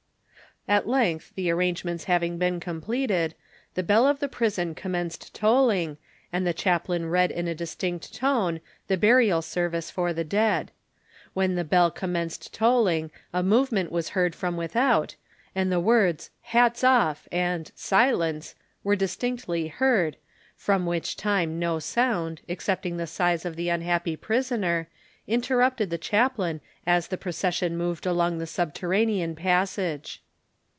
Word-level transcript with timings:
At 0.67 0.87
length 0.87 1.33
the 1.33 1.49
arrangements 1.49 2.03
having 2.03 2.37
been 2.37 2.59
completed, 2.59 3.33
the 3.73 3.81
bell 3.81 4.05
of 4.05 4.19
the 4.19 4.27
prison 4.29 4.75
commenced 4.75 5.33
tolling 5.33 5.97
and 6.31 6.45
the 6.45 6.53
chaplain 6.53 7.07
read 7.07 7.31
in 7.31 7.47
a 7.47 7.55
distinct 7.55 8.13
tone 8.13 8.61
the 8.87 8.95
burial 8.95 9.41
service 9.41 9.89
for 9.89 10.13
the 10.13 10.23
dead. 10.23 10.71
When 11.33 11.55
the 11.55 11.63
bell 11.63 11.89
commenced 11.89 12.53
tolling, 12.53 13.09
a 13.33 13.41
movement 13.41 13.91
was 13.91 14.09
heard 14.09 14.35
from 14.35 14.55
without, 14.55 15.15
and 15.55 15.71
the 15.71 15.79
words 15.79 16.29
"Hats 16.41 16.83
off" 16.83 17.27
and 17.31 17.71
"Silence" 17.73 18.53
were 18.83 18.95
distinctly 18.95 19.67
heard, 19.67 20.15
from 20.55 20.85
which 20.85 21.17
time 21.17 21.57
no 21.57 21.79
sound, 21.79 22.41
excepting 22.47 22.97
the 22.97 23.07
sighs 23.07 23.45
of 23.45 23.55
the 23.55 23.69
unhappy 23.69 24.15
prisoner, 24.15 24.89
interrupted 25.25 25.89
the 25.89 25.97
chaplain 25.97 26.61
as 26.85 27.07
the 27.07 27.17
procession 27.17 27.75
moved 27.75 28.05
along 28.05 28.37
the 28.37 28.47
subterranean 28.47 29.35
passage. 29.35 30.21